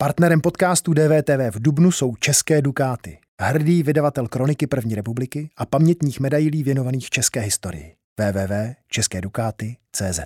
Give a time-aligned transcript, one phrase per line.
[0.00, 6.20] Partnerem podcastu DVTV v Dubnu jsou České Dukáty, hrdý vydavatel kroniky první republiky a pamětních
[6.20, 7.94] medailí věnovaných české historii.
[8.18, 10.20] www.českédukáty.cz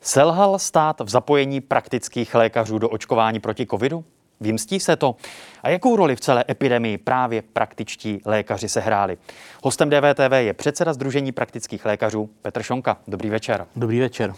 [0.00, 4.04] Selhal stát v zapojení praktických lékařů do očkování proti covidu?
[4.40, 5.16] Vymstí se to?
[5.62, 9.18] A jakou roli v celé epidemii právě praktičtí lékaři sehráli?
[9.62, 12.98] Hostem DVTV je předseda Združení praktických lékařů Petr Šonka.
[13.08, 13.66] Dobrý večer.
[13.76, 14.34] Dobrý večer.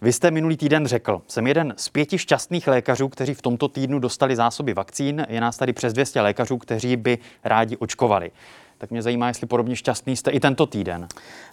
[0.00, 3.98] Vy jste minulý týden řekl, jsem jeden z pěti šťastných lékařů, kteří v tomto týdnu
[3.98, 5.26] dostali zásoby vakcín.
[5.28, 8.30] Je nás tady přes 200 lékařů, kteří by rádi očkovali.
[8.78, 11.08] Tak mě zajímá, jestli podobně šťastný jste i tento týden.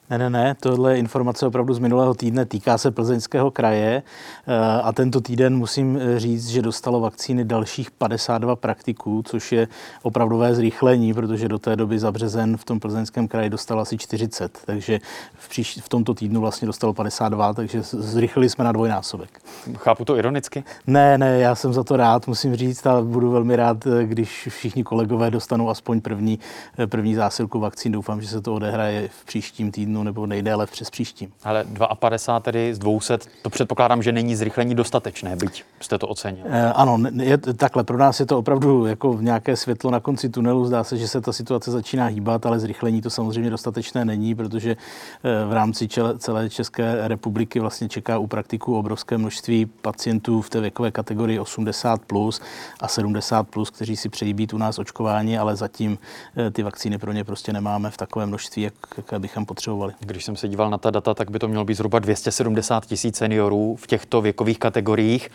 [0.10, 4.04] Ne, ne, ne, tohle je informace opravdu z minulého týdne, týká se Plzeňského kraje
[4.48, 9.68] eh, a tento týden musím eh, říct, že dostalo vakcíny dalších 52 praktiků, což je
[10.02, 14.60] opravdové zrychlení, protože do té doby za březen v tom Plzeňském kraji dostalo asi 40,
[14.66, 15.00] takže
[15.34, 19.40] v, příš, v tomto týdnu vlastně dostalo 52, takže zrychlili jsme na dvojnásobek.
[19.78, 20.64] Chápu to ironicky?
[20.88, 24.48] Ne, ne, já jsem za to rád, musím říct, a budu velmi rád, eh, když
[24.52, 26.40] všichni kolegové dostanou aspoň první,
[26.86, 27.92] první zásilku vakcín.
[27.92, 31.32] Doufám, že se to odehraje v příštím týdnu nebo nejdéle přes příštím.
[31.44, 31.66] Ale
[32.00, 36.46] 52 tedy z 200, to předpokládám, že není zrychlení dostatečné, byť jste to ocenil.
[36.50, 40.30] E, ano, je, takhle, pro nás je to opravdu jako v nějaké světlo na konci
[40.30, 40.66] tunelu.
[40.66, 44.72] Zdá se, že se ta situace začíná hýbat, ale zrychlení to samozřejmě dostatečné není, protože
[44.72, 50.50] eh, v rámci čele, celé České republiky vlastně čeká u praktiků obrovské množství pacientů v
[50.50, 52.42] té věkové kategorii 80 plus
[52.80, 55.98] a 70 plus, kteří si přejí být u nás očkováni, ale zatím
[56.38, 59.94] eh, ty vakcíny pro ně prostě nemáme v takovém množství, jak, jak bychom potřebovali.
[60.00, 63.18] Když jsem se díval na ta data, tak by to mělo být zhruba 270 tisíc
[63.18, 65.30] seniorů v těchto věkových kategoriích.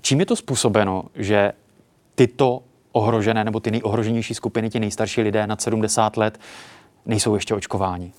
[0.00, 1.52] Čím je to způsobeno, že
[2.14, 6.40] tyto ohrožené nebo ty nejohroženější skupiny, ti nejstarší lidé nad 70 let,
[7.06, 8.12] nejsou ještě očkováni?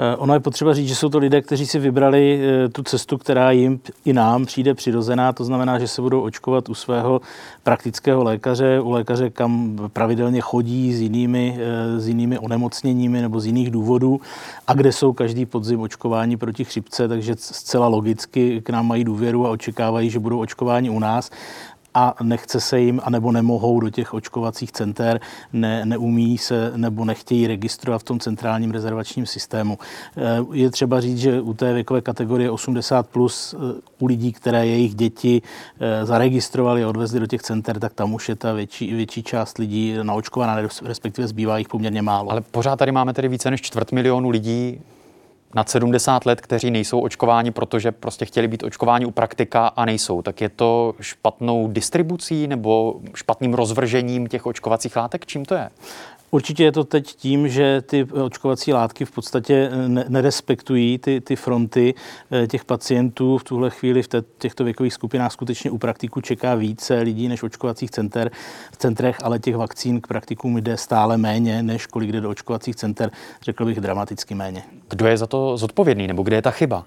[0.00, 3.18] Eh, ono je potřeba říct, že jsou to lidé, kteří si vybrali eh, tu cestu,
[3.18, 5.32] která jim i nám přijde přirozená.
[5.32, 7.20] To znamená, že se budou očkovat u svého
[7.62, 13.46] praktického lékaře, u lékaře, kam pravidelně chodí s jinými, eh, s jinými onemocněními nebo z
[13.46, 14.20] jiných důvodů
[14.66, 19.46] a kde jsou každý podzim očkování proti chřipce, takže zcela logicky k nám mají důvěru
[19.46, 21.30] a očekávají, že budou očkováni u nás
[21.98, 25.20] a nechce se jim, anebo nemohou do těch očkovacích center,
[25.52, 29.78] ne, neumí se nebo nechtějí registrovat v tom centrálním rezervačním systému.
[30.16, 30.22] Eh,
[30.52, 34.94] je třeba říct, že u té věkové kategorie 80 plus eh, u lidí, které jejich
[34.94, 35.42] děti
[35.80, 39.58] eh, zaregistrovali a odvezli do těch center, tak tam už je ta větší, větší část
[39.58, 42.30] lidí naočkovaná, respektive zbývá jich poměrně málo.
[42.30, 44.80] Ale pořád tady máme tedy více než čtvrt milionu lidí
[45.58, 50.22] nad 70 let, kteří nejsou očkováni, protože prostě chtěli být očkováni u praktika a nejsou.
[50.22, 55.26] Tak je to špatnou distribucí nebo špatným rozvržením těch očkovacích látek?
[55.26, 55.70] Čím to je?
[56.30, 59.70] Určitě je to teď tím, že ty očkovací látky v podstatě
[60.08, 61.94] nerespektují ty, ty fronty
[62.30, 63.38] eh, těch pacientů.
[63.38, 64.08] V tuhle chvíli v
[64.38, 68.30] těchto věkových skupinách skutečně u praktiku čeká více lidí než očkovacích center,
[68.72, 72.76] v centrech, ale těch vakcín k praktikům jde stále méně, než kolik jde do očkovacích
[72.76, 73.10] center,
[73.42, 74.62] řekl bych dramaticky méně.
[74.88, 76.84] Kdo je za to zodpovědný, nebo kde je ta chyba?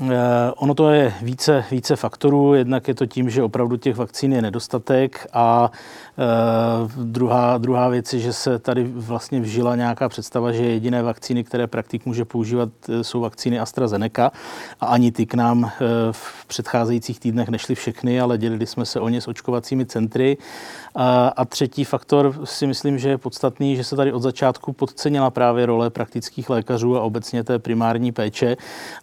[0.00, 2.54] Eh, ono to je více, více faktorů.
[2.54, 5.70] Jednak je to tím, že opravdu těch vakcín je nedostatek a
[6.18, 11.44] e, druhá, druhá věc je, že se tady vlastně vžila nějaká představa, že jediné vakcíny,
[11.44, 14.30] které praktik může používat, eh, jsou vakcíny AstraZeneca
[14.80, 15.70] a ani ty k nám
[16.12, 20.36] v předcházejících týdnech nešly všechny, ale dělili jsme se o ně s očkovacími centry.
[20.94, 25.30] A, a třetí faktor si myslím, že je podstatný, že se tady od začátku podcenila
[25.30, 28.56] právě role praktických lékařů a obecně té primární péče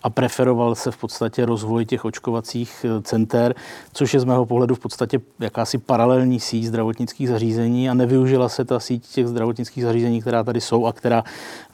[0.03, 3.55] a preferoval se v podstatě rozvoj těch očkovacích eh, center,
[3.93, 8.65] což je z mého pohledu v podstatě jakási paralelní síť zdravotnických zařízení a nevyužila se
[8.65, 11.23] ta síť těch zdravotnických zařízení, která tady jsou a která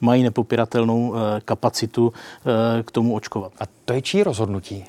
[0.00, 3.52] mají nepopiratelnou eh, kapacitu eh, k tomu očkovat.
[3.60, 4.84] A to je čí rozhodnutí?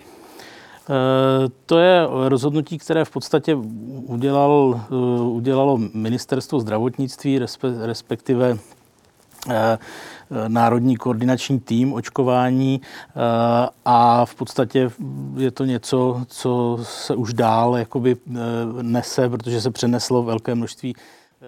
[1.66, 3.56] To je rozhodnutí, které v podstatě
[4.06, 4.82] udělal,
[5.24, 7.40] udělalo ministerstvo zdravotnictví,
[7.82, 8.58] respektive
[10.48, 12.82] národní koordinační tým očkování
[13.86, 14.90] a v podstatě
[15.38, 18.18] je to něco, co se už dál jakoby
[18.82, 20.96] nese, protože se přeneslo velké množství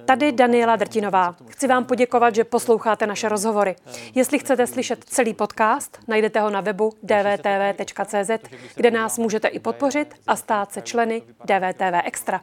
[0.05, 1.35] Tady Daniela Drtinová.
[1.47, 3.75] Chci vám poděkovat, že posloucháte naše rozhovory.
[4.15, 10.13] Jestli chcete slyšet celý podcast, najdete ho na webu dvtv.cz, kde nás můžete i podpořit
[10.27, 12.41] a stát se členy DVTV Extra.